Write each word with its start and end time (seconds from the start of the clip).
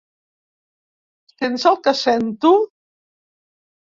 Sents 1.33 1.65
el 1.71 1.77
que 1.87 1.93
sento? 1.99 2.53